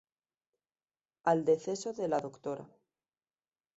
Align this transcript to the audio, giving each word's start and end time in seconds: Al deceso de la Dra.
Al 1.25 1.45
deceso 1.45 1.93
de 1.93 2.07
la 2.07 2.17
Dra. 2.21 2.67